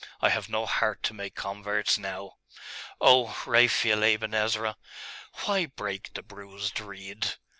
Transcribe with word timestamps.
I 0.19 0.29
have 0.29 0.49
no 0.49 0.65
heart 0.65 1.03
to 1.03 1.13
make 1.13 1.35
converts 1.35 1.99
now.... 1.99 2.37
Oh, 2.99 3.39
Raphael 3.45 4.03
Aben 4.03 4.33
Ezra, 4.33 4.75
why 5.45 5.67
break 5.67 6.15
the 6.15 6.23
bruised 6.23 6.79
reed? 6.79 7.35